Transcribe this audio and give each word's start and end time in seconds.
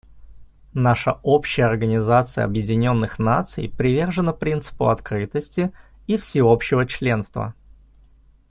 Наша 0.73 1.19
общая 1.21 1.65
Организация 1.65 2.43
Объединенных 2.43 3.19
Наций 3.19 3.69
привержена 3.69 4.33
принципу 4.33 4.87
открытости 4.87 5.71
и 6.07 6.17
всеобщего 6.17 6.87
членства. 6.87 7.53